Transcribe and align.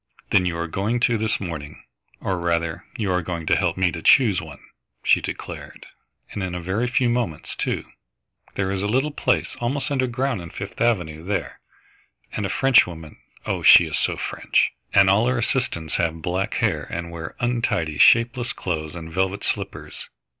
"Then 0.31 0.47
you 0.47 0.57
are 0.57 0.65
going 0.65 0.99
to 1.01 1.17
this 1.19 1.39
morning, 1.39 1.83
or 2.21 2.39
rather 2.39 2.85
you 2.97 3.11
are 3.11 3.21
going 3.21 3.45
to 3.45 3.55
help 3.55 3.77
me 3.77 3.91
to 3.91 4.01
choose 4.01 4.41
one," 4.41 4.57
she 5.03 5.21
declared, 5.21 5.85
"and 6.31 6.41
in 6.41 6.55
a 6.55 6.59
very 6.59 6.87
few 6.87 7.07
moments, 7.07 7.55
too. 7.55 7.85
There 8.55 8.71
is 8.71 8.81
a 8.81 8.87
little 8.87 9.11
place 9.11 9.55
almost 9.57 9.91
underground 9.91 10.41
in 10.41 10.49
Fifth 10.49 10.81
Avenue 10.81 11.23
there, 11.23 11.59
and 12.33 12.47
a 12.47 12.49
Frenchwoman 12.49 13.17
oh, 13.45 13.61
she 13.61 13.85
is 13.85 13.99
so 13.99 14.17
French! 14.17 14.71
and 14.91 15.07
all 15.07 15.27
her 15.27 15.37
assistants 15.37 15.97
have 15.97 16.23
black 16.23 16.55
hair 16.55 16.87
and 16.89 17.11
wear 17.11 17.35
untidy, 17.39 17.99
shapeless 17.99 18.53
clothes 18.53 18.95
and 18.95 19.13
velvet 19.13 19.43
slippers. 19.43 20.09